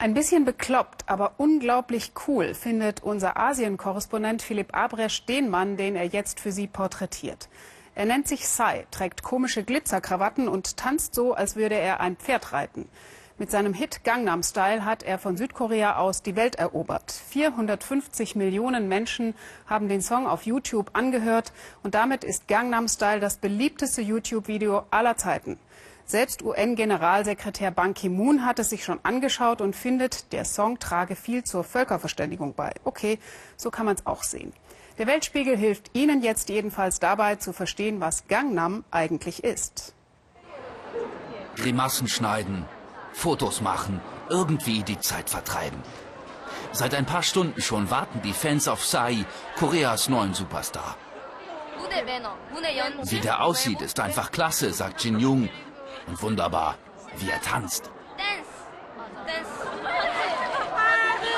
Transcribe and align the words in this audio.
Ein 0.00 0.14
bisschen 0.14 0.46
bekloppt, 0.46 1.10
aber 1.10 1.34
unglaublich 1.36 2.12
cool 2.26 2.54
findet 2.54 3.02
unser 3.02 3.36
Asien-Korrespondent 3.36 4.40
Philipp 4.40 4.74
Abresch 4.74 5.26
den 5.26 5.50
Mann, 5.50 5.76
den 5.76 5.94
er 5.94 6.06
jetzt 6.06 6.40
für 6.40 6.52
Sie 6.52 6.66
porträtiert. 6.66 7.50
Er 7.94 8.06
nennt 8.06 8.26
sich 8.26 8.48
Sai, 8.48 8.86
trägt 8.90 9.22
komische 9.22 9.62
Glitzerkrawatten 9.62 10.48
und 10.48 10.78
tanzt 10.78 11.14
so, 11.14 11.34
als 11.34 11.54
würde 11.54 11.74
er 11.74 12.00
ein 12.00 12.16
Pferd 12.16 12.54
reiten. 12.54 12.88
Mit 13.36 13.50
seinem 13.50 13.74
Hit 13.74 14.02
Gangnam 14.02 14.42
Style 14.42 14.86
hat 14.86 15.02
er 15.02 15.18
von 15.18 15.36
Südkorea 15.36 15.96
aus 15.96 16.22
die 16.22 16.34
Welt 16.34 16.54
erobert. 16.54 17.12
450 17.12 18.36
Millionen 18.36 18.88
Menschen 18.88 19.34
haben 19.66 19.90
den 19.90 20.00
Song 20.00 20.26
auf 20.26 20.46
YouTube 20.46 20.92
angehört 20.94 21.52
und 21.82 21.94
damit 21.94 22.24
ist 22.24 22.48
Gangnam 22.48 22.88
Style 22.88 23.20
das 23.20 23.36
beliebteste 23.36 24.00
YouTube-Video 24.00 24.84
aller 24.90 25.18
Zeiten. 25.18 25.58
Selbst 26.10 26.42
UN-Generalsekretär 26.42 27.70
Ban 27.70 27.94
Ki-moon 27.94 28.44
hat 28.44 28.58
es 28.58 28.70
sich 28.70 28.82
schon 28.82 28.98
angeschaut 29.04 29.60
und 29.60 29.76
findet, 29.76 30.32
der 30.32 30.44
Song 30.44 30.80
trage 30.80 31.14
viel 31.14 31.44
zur 31.44 31.62
Völkerverständigung 31.62 32.54
bei. 32.54 32.72
Okay, 32.82 33.20
so 33.56 33.70
kann 33.70 33.86
man 33.86 33.94
es 33.94 34.06
auch 34.06 34.24
sehen. 34.24 34.52
Der 34.98 35.06
Weltspiegel 35.06 35.56
hilft 35.56 35.92
Ihnen 35.92 36.20
jetzt 36.20 36.48
jedenfalls 36.48 36.98
dabei 36.98 37.36
zu 37.36 37.52
verstehen, 37.52 38.00
was 38.00 38.26
Gangnam 38.26 38.82
eigentlich 38.90 39.44
ist. 39.44 39.94
Grimassen 41.54 42.08
schneiden, 42.08 42.64
Fotos 43.12 43.60
machen, 43.60 44.00
irgendwie 44.28 44.82
die 44.82 44.98
Zeit 44.98 45.30
vertreiben. 45.30 45.80
Seit 46.72 46.92
ein 46.96 47.06
paar 47.06 47.22
Stunden 47.22 47.62
schon 47.62 47.88
warten 47.88 48.20
die 48.22 48.32
Fans 48.32 48.66
auf 48.66 48.84
Sai, 48.84 49.24
Koreas 49.56 50.08
neuen 50.08 50.34
Superstar. 50.34 50.96
Wie 53.04 53.20
der 53.20 53.44
aussieht, 53.44 53.80
ist 53.80 54.00
einfach 54.00 54.32
klasse, 54.32 54.72
sagt 54.72 55.04
Jin 55.04 55.18
Jung, 55.18 55.48
und 56.10 56.22
wunderbar, 56.22 56.76
wie 57.16 57.30
er 57.30 57.40
tanzt. 57.40 57.90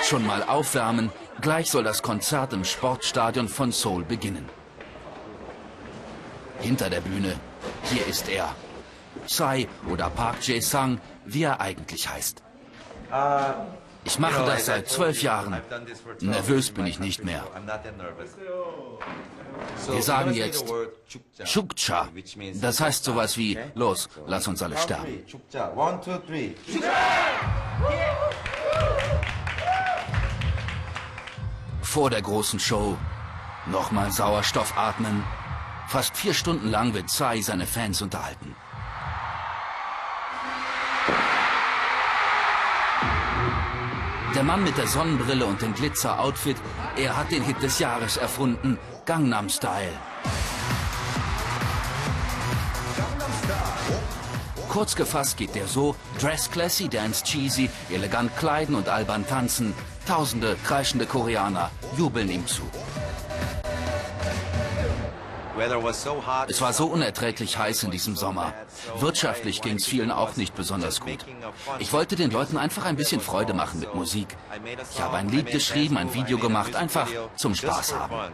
Schon 0.03 0.27
mal 0.27 0.43
aufwärmen, 0.43 1.11
gleich 1.41 1.71
soll 1.71 1.85
das 1.85 2.03
Konzert 2.03 2.53
im 2.53 2.65
Sportstadion 2.65 3.49
von 3.49 3.71
Seoul 3.71 4.05
beginnen. 4.05 4.49
Hinter 6.61 6.91
der 6.91 7.01
Bühne, 7.01 7.37
hier 7.85 8.07
ist 8.07 8.29
er. 8.29 8.55
Tsai 9.27 9.69
oder 9.89 10.11
Park 10.11 10.47
Jae-sang, 10.47 11.01
wie 11.25 11.45
er 11.45 11.61
eigentlich 11.61 12.09
heißt. 12.09 12.43
Ich 14.05 14.19
mache 14.19 14.45
das 14.45 14.67
seit 14.67 14.89
zwölf 14.89 15.23
Jahren. 15.23 15.61
Nervös 16.21 16.71
bin 16.71 16.87
ich 16.87 16.99
nicht 16.99 17.25
mehr. 17.25 17.45
Wir 19.89 20.03
sagen 20.03 20.33
jetzt 20.35 20.65
Chukcha. 21.45 22.09
Das 22.61 22.81
heißt 22.81 23.05
sowas 23.05 23.37
wie, 23.37 23.59
los, 23.75 24.09
lass 24.27 24.49
uns 24.49 24.63
alle 24.63 24.77
sterben. 24.77 25.25
Vor 31.83 32.11
der 32.11 32.23
großen 32.23 32.59
Show 32.59 32.97
nochmal 33.67 34.11
Sauerstoff 34.11 34.77
atmen. 34.77 35.23
Fast 35.89 36.17
vier 36.17 36.33
Stunden 36.33 36.71
lang 36.71 36.95
wird 36.95 37.09
Tsai 37.11 37.43
seine 37.43 37.67
Fans 37.67 38.01
unterhalten. 38.01 38.57
Der 44.43 44.49
Mann 44.49 44.65
mit 44.65 44.77
der 44.77 44.89
Sonnenbrille 44.89 45.47
und 45.47 45.63
dem 45.63 45.73
Glitzer-Outfit, 45.73 46.57
er 46.97 47.17
hat 47.17 47.31
den 47.31 47.45
Hit 47.45 47.63
des 47.63 47.79
Jahres 47.79 48.17
erfunden, 48.17 48.77
Gangnam 49.07 49.49
Style. 49.49 49.93
Kurz 54.69 54.97
gefasst 54.97 55.37
geht 55.37 55.55
der 55.55 55.69
so, 55.69 55.95
Dress 56.19 56.51
classy, 56.51 56.89
Dance 56.89 57.23
cheesy, 57.23 57.71
elegant 57.89 58.37
kleiden 58.37 58.75
und 58.75 58.89
albern 58.89 59.25
tanzen. 59.29 59.75
Tausende 60.09 60.57
kreischende 60.65 61.07
Koreaner 61.07 61.71
jubeln 61.97 62.29
ihm 62.29 62.45
zu. 62.45 62.63
Es 66.49 66.61
war 66.61 66.73
so 66.73 66.87
unerträglich 66.87 67.59
heiß 67.59 67.83
in 67.85 67.91
diesem 67.91 68.17
Sommer. 68.17 68.53
Wirtschaftlich 68.99 69.63
ging 69.63 69.77
es 69.77 69.87
vielen 69.87 70.11
auch 70.11 70.37
nicht 70.37 70.55
besonders 70.55 71.01
gut. 71.01 71.25
Ich 71.79 71.93
wollte 71.93 72.17
den 72.17 72.31
Leuten 72.31 72.57
einfach 72.57 72.85
ein 72.85 72.97
bisschen 72.97 73.21
Freude 73.21 73.55
machen 73.55 73.81
mit 73.81 73.95
Musik. 73.95 74.37
Ich 74.93 75.01
habe 75.01 75.17
ein 75.17 75.29
Lied 75.29 75.51
geschrieben, 75.51 75.97
ein 75.97 76.15
Video 76.15 76.39
gemacht, 76.39 76.75
einfach 76.77 77.09
zum 77.37 77.55
Spaß 77.55 77.95
haben. 77.95 78.33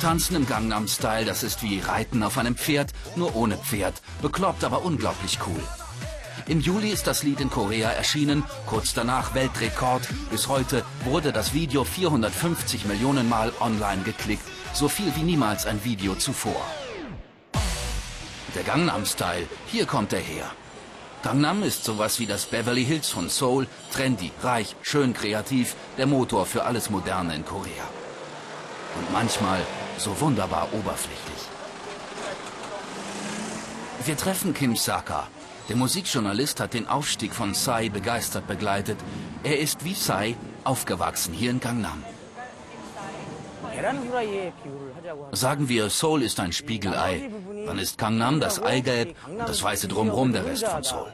Tanzen 0.00 0.34
im 0.34 0.48
Gangnam 0.48 0.88
Style, 0.88 1.24
das 1.24 1.44
ist 1.44 1.62
wie 1.62 1.78
Reiten 1.78 2.24
auf 2.24 2.36
einem 2.36 2.56
Pferd, 2.56 2.90
nur 3.14 3.36
ohne 3.36 3.56
Pferd. 3.56 3.94
Bekloppt, 4.20 4.64
aber 4.64 4.84
unglaublich 4.84 5.38
cool. 5.46 5.62
Im 6.48 6.60
Juli 6.60 6.90
ist 6.90 7.06
das 7.06 7.22
Lied 7.22 7.40
in 7.40 7.50
Korea 7.50 7.90
erschienen, 7.90 8.42
kurz 8.66 8.94
danach 8.94 9.34
Weltrekord. 9.34 10.08
Bis 10.30 10.48
heute 10.48 10.84
wurde 11.04 11.32
das 11.32 11.54
Video 11.54 11.84
450 11.84 12.84
Millionen 12.86 13.28
Mal 13.28 13.52
online 13.60 14.02
geklickt, 14.02 14.42
so 14.72 14.88
viel 14.88 15.14
wie 15.14 15.22
niemals 15.22 15.66
ein 15.66 15.84
Video 15.84 16.14
zuvor. 16.16 16.60
Der 18.56 18.64
Gangnam 18.64 19.06
Style, 19.06 19.46
hier 19.66 19.86
kommt 19.86 20.12
er 20.12 20.20
her. 20.20 20.50
Gangnam 21.22 21.62
ist 21.62 21.84
sowas 21.84 22.18
wie 22.18 22.26
das 22.26 22.46
Beverly 22.46 22.84
Hills 22.84 23.08
von 23.08 23.28
Seoul, 23.28 23.68
trendy, 23.92 24.32
reich, 24.42 24.74
schön 24.82 25.14
kreativ, 25.14 25.76
der 25.96 26.06
Motor 26.06 26.44
für 26.46 26.64
alles 26.64 26.90
Moderne 26.90 27.36
in 27.36 27.44
Korea. 27.44 27.84
Und 28.98 29.12
manchmal 29.12 29.60
so 29.96 30.20
wunderbar 30.20 30.68
oberflächlich. 30.72 31.42
Wir 34.04 34.16
treffen 34.16 34.52
Kim 34.52 34.74
Saka, 34.74 35.28
der 35.68 35.76
Musikjournalist 35.76 36.60
hat 36.60 36.74
den 36.74 36.86
Aufstieg 36.86 37.34
von 37.34 37.52
Psy 37.52 37.88
begeistert 37.88 38.46
begleitet. 38.46 38.98
Er 39.42 39.58
ist 39.58 39.84
wie 39.84 39.94
Psy 39.94 40.36
aufgewachsen 40.64 41.32
hier 41.32 41.50
in 41.50 41.60
Gangnam. 41.60 42.02
Sagen 45.32 45.68
wir, 45.68 45.90
Seoul 45.90 46.22
ist 46.22 46.40
ein 46.40 46.52
Spiegelei. 46.52 47.30
Dann 47.66 47.78
ist 47.78 47.98
Gangnam 47.98 48.40
das 48.40 48.62
Eigelb 48.62 49.16
und 49.26 49.38
das 49.38 49.62
weiße 49.62 49.88
Drumherum 49.88 50.32
der 50.32 50.44
Rest 50.44 50.66
von 50.66 50.82
Seoul. 50.82 51.12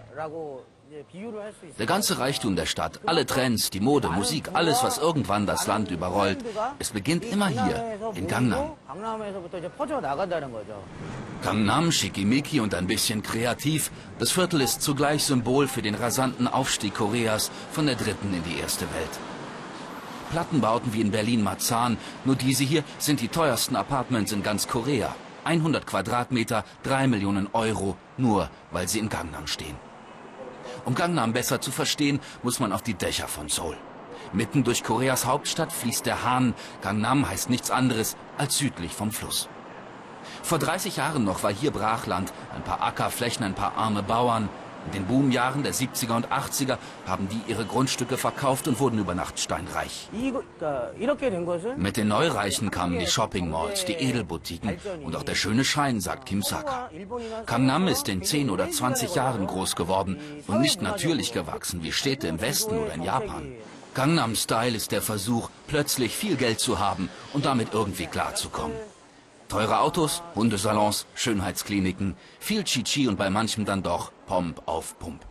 Der 1.79 1.87
ganze 1.87 2.19
Reichtum 2.19 2.57
der 2.57 2.65
Stadt, 2.65 3.01
alle 3.05 3.27
Trends, 3.27 3.69
die 3.69 3.81
Mode, 3.81 4.09
Musik, 4.09 4.51
alles, 4.55 4.83
was 4.83 4.97
irgendwann 4.97 5.45
das 5.45 5.67
Land 5.67 5.91
überrollt, 5.91 6.39
es 6.79 6.91
beginnt 6.91 7.25
immer 7.25 7.49
hier, 7.49 7.99
in 8.15 8.27
Gangnam. 8.27 8.73
Gangnam, 11.43 11.93
schickimicki 11.93 12.61
und 12.61 12.75
ein 12.75 12.87
bisschen 12.87 13.23
kreativ, 13.23 13.91
das 14.19 14.31
Viertel 14.31 14.63
ist 14.63 14.81
zugleich 14.81 15.25
Symbol 15.25 15.69
für 15.69 15.83
den 15.83 15.95
rasanten 15.95 16.49
Aufstieg 16.49 16.95
Koreas 16.95 17.51
von 17.71 17.87
der 17.87 17.97
dritten 17.97 18.33
in 18.33 18.43
die 18.45 18.59
erste 18.59 18.87
Welt. 18.95 19.19
Plattenbauten 20.31 20.95
wie 20.95 21.03
in 21.03 21.11
Berlin-Marzahn, 21.11 21.99
nur 22.25 22.37
diese 22.37 22.65
hier 22.65 22.83
sind 22.99 23.21
die 23.21 23.29
teuersten 23.29 23.77
Apartments 23.77 24.33
in 24.33 24.43
ganz 24.43 24.69
Korea. 24.69 25.15
100 25.45 25.87
Quadratmeter, 25.87 26.65
3 26.83 27.07
Millionen 27.09 27.49
Euro, 27.53 27.97
nur 28.17 28.51
weil 28.71 28.89
sie 28.89 28.99
in 28.99 29.09
Gangnam 29.09 29.47
stehen. 29.47 29.88
Um 30.89 30.95
Gangnam 30.95 31.35
besser 31.35 31.61
zu 31.61 31.71
verstehen, 31.71 32.19
muss 32.43 32.61
man 32.61 32.73
auf 32.73 32.81
die 32.81 32.95
Dächer 32.95 33.29
von 33.29 33.51
Seoul. 33.51 33.77
Mitten 34.33 34.65
durch 34.65 34.83
Koreas 34.83 35.27
Hauptstadt 35.27 35.71
fließt 35.71 36.07
der 36.07 36.25
Han. 36.25 36.55
Gangnam 36.81 37.29
heißt 37.29 37.51
nichts 37.51 37.71
anderes 37.71 38.17
als 38.39 38.57
südlich 38.57 38.95
vom 38.95 39.13
Fluss. 39.13 39.51
Vor 40.43 40.59
30 40.59 40.97
Jahren 40.97 41.25
noch 41.25 41.43
war 41.43 41.53
hier 41.53 41.73
Brachland, 41.73 42.33
ein 42.57 42.65
paar 42.65 42.83
Ackerflächen, 42.83 43.45
ein 43.45 43.53
paar 43.53 43.77
arme 43.77 44.03
Bauern. 44.03 44.49
In 44.87 44.93
den 44.93 45.05
Boomjahren 45.07 45.63
der 45.63 45.75
70er 45.75 46.17
und 46.17 46.29
80er 46.29 46.79
haben 47.07 47.29
die 47.29 47.51
ihre 47.51 47.65
Grundstücke 47.65 48.17
verkauft 48.17 48.69
und 48.69 48.81
wurden 48.81 48.99
über 48.99 49.15
Nacht 49.15 49.39
steinreich. 49.39 50.09
Mit 51.77 51.97
den 51.97 52.09
Neureichen 52.09 52.71
kamen 52.71 52.99
die 52.99 53.07
Shopping-Malls, 53.07 53.85
die 53.85 53.95
Edelboutiquen 53.95 54.79
und 55.05 55.15
auch 55.17 55.25
der 55.25 55.35
schöne 55.35 55.65
Schein, 55.65 56.01
sagt 56.01 56.27
Kim 56.27 56.43
Saka. 56.43 56.91
Gangnam 57.47 57.89
ist 57.89 58.09
in 58.09 58.23
10 58.23 58.51
oder 58.51 58.71
20 58.71 59.15
Jahren 59.15 59.47
groß 59.47 59.77
geworden 59.77 60.19
und 60.47 60.61
nicht 60.61 60.81
natürlich 60.81 61.33
gewachsen 61.33 61.83
wie 61.83 61.93
Städte 61.93 62.29
im 62.29 62.41
Westen 62.41 62.79
oder 62.79 62.95
in 62.95 63.03
Japan. 63.03 63.53
Gangnam 63.95 64.37
Style 64.37 64.77
ist 64.77 64.93
der 64.93 65.03
Versuch, 65.03 65.51
plötzlich 65.67 66.15
viel 66.15 66.37
Geld 66.37 66.61
zu 66.61 66.79
haben 66.79 67.09
und 67.33 67.45
damit 67.45 67.75
irgendwie 67.75 68.07
klarzukommen. 68.07 68.77
Teure 69.49 69.81
Autos, 69.81 70.23
Hundesalons, 70.35 71.07
Schönheitskliniken, 71.15 72.17
viel 72.39 72.65
Chichi 72.65 73.09
und 73.09 73.17
bei 73.17 73.31
manchem 73.31 73.65
dann 73.65 73.83
doch 73.83 74.13
Pomp 74.27 74.61
auf 74.67 74.99
Pump. 74.99 75.25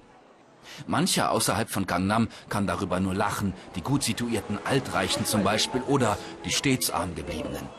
Mancher 0.87 1.31
außerhalb 1.31 1.69
von 1.69 1.85
Gangnam 1.85 2.27
kann 2.49 2.65
darüber 2.65 2.99
nur 2.99 3.13
lachen, 3.13 3.53
die 3.75 3.81
gut 3.81 4.01
situierten 4.03 4.59
Altreichen 4.65 5.25
zum 5.25 5.43
Beispiel 5.43 5.81
oder 5.81 6.17
die 6.45 6.51
stets 6.51 6.89
armgebliebenen. 6.89 7.69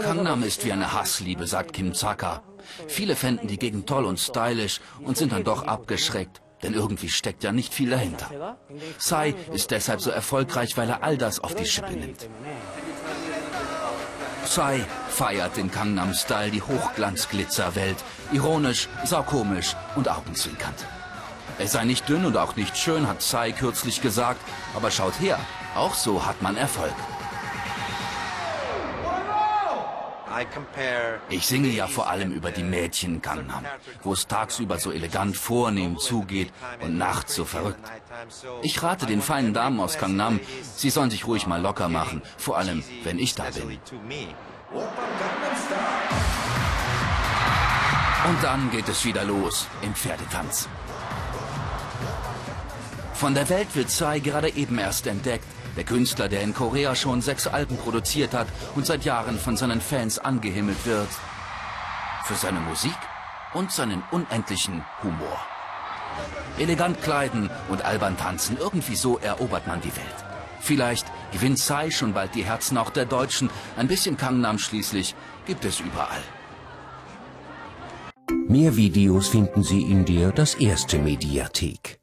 Gangnam 0.00 0.42
ist 0.42 0.64
wie 0.64 0.72
eine 0.72 0.92
Hassliebe, 0.92 1.46
sagt 1.46 1.72
Kim 1.72 1.94
Zaka. 1.94 2.42
Viele 2.88 3.14
fänden 3.16 3.48
die 3.48 3.58
Gegend 3.58 3.86
toll 3.86 4.04
und 4.04 4.18
stylisch 4.18 4.80
und 5.04 5.16
sind 5.16 5.32
dann 5.32 5.44
doch 5.44 5.66
abgeschreckt, 5.66 6.42
denn 6.62 6.74
irgendwie 6.74 7.08
steckt 7.08 7.44
ja 7.44 7.52
nicht 7.52 7.74
viel 7.74 7.90
dahinter. 7.90 8.58
Sai 8.98 9.34
ist 9.52 9.70
deshalb 9.70 10.00
so 10.00 10.10
erfolgreich, 10.10 10.76
weil 10.76 10.88
er 10.88 11.02
all 11.02 11.16
das 11.16 11.40
auf 11.40 11.54
die 11.54 11.66
Schippe 11.66 11.92
nimmt. 11.92 12.28
Psy 14.44 14.84
feiert 15.08 15.56
den 15.56 15.70
Gangnam 15.70 16.12
Style 16.14 16.50
die 16.50 16.62
Hochglanzglitzerwelt. 16.62 17.96
Ironisch, 18.32 18.88
saukomisch 19.04 19.76
und 19.96 20.08
augenzwinkernd. 20.08 20.86
Er 21.58 21.68
sei 21.68 21.84
nicht 21.84 22.08
dünn 22.08 22.24
und 22.24 22.36
auch 22.36 22.56
nicht 22.56 22.76
schön, 22.76 23.06
hat 23.06 23.18
Psy 23.18 23.52
kürzlich 23.52 24.02
gesagt. 24.02 24.40
Aber 24.74 24.90
schaut 24.90 25.18
her, 25.20 25.38
auch 25.76 25.94
so 25.94 26.26
hat 26.26 26.42
man 26.42 26.56
Erfolg. 26.56 26.94
Ich 31.28 31.46
singe 31.46 31.68
ja 31.68 31.86
vor 31.86 32.08
allem 32.08 32.32
über 32.32 32.50
die 32.50 32.62
Mädchen 32.62 33.14
in 33.16 33.22
Gangnam, 33.22 33.64
wo 34.02 34.12
es 34.12 34.26
tagsüber 34.26 34.78
so 34.78 34.90
elegant 34.90 35.36
vornehm 35.36 35.98
zugeht 35.98 36.52
und 36.80 36.96
nachts 36.96 37.34
so 37.34 37.44
verrückt. 37.44 37.80
Ich 38.62 38.82
rate 38.82 39.06
den 39.06 39.22
feinen 39.22 39.54
Damen 39.54 39.80
aus 39.80 39.98
Gangnam, 39.98 40.40
sie 40.76 40.90
sollen 40.90 41.10
sich 41.10 41.26
ruhig 41.26 41.46
mal 41.46 41.60
locker 41.60 41.88
machen, 41.88 42.22
vor 42.38 42.58
allem 42.58 42.82
wenn 43.04 43.18
ich 43.18 43.34
da 43.34 43.44
bin. 43.50 43.78
Und 48.28 48.42
dann 48.42 48.70
geht 48.70 48.88
es 48.88 49.04
wieder 49.04 49.24
los 49.24 49.66
im 49.82 49.94
Pferdetanz. 49.94 50.68
Von 53.14 53.34
der 53.34 53.48
Welt 53.48 53.74
wird 53.74 53.88
Psy 53.88 54.20
gerade 54.20 54.48
eben 54.50 54.78
erst 54.78 55.06
entdeckt. 55.06 55.44
Der 55.76 55.84
Künstler, 55.84 56.28
der 56.28 56.42
in 56.42 56.54
Korea 56.54 56.94
schon 56.94 57.22
sechs 57.22 57.46
Alben 57.46 57.76
produziert 57.76 58.34
hat 58.34 58.46
und 58.74 58.86
seit 58.86 59.04
Jahren 59.04 59.38
von 59.38 59.56
seinen 59.56 59.80
Fans 59.80 60.18
angehimmelt 60.18 60.84
wird. 60.84 61.08
Für 62.24 62.34
seine 62.34 62.60
Musik 62.60 62.96
und 63.54 63.72
seinen 63.72 64.02
unendlichen 64.10 64.84
Humor. 65.02 65.38
Elegant 66.58 67.02
kleiden 67.02 67.50
und 67.68 67.84
albern 67.84 68.16
tanzen, 68.16 68.58
irgendwie 68.58 68.96
so 68.96 69.18
erobert 69.18 69.66
man 69.66 69.80
die 69.80 69.96
Welt. 69.96 70.24
Vielleicht 70.60 71.06
gewinnt 71.32 71.56
Psy 71.58 71.90
schon 71.90 72.12
bald 72.12 72.34
die 72.34 72.44
Herzen 72.44 72.78
auch 72.78 72.90
der 72.90 73.06
Deutschen. 73.06 73.50
Ein 73.76 73.88
bisschen 73.88 74.16
Kangnam 74.16 74.58
schließlich 74.58 75.14
gibt 75.46 75.64
es 75.64 75.80
überall. 75.80 76.22
Mehr 78.46 78.76
Videos 78.76 79.28
finden 79.28 79.62
Sie 79.62 79.82
in 79.82 80.04
der 80.04 80.30
Das 80.30 80.54
Erste 80.54 80.98
Mediathek. 80.98 82.01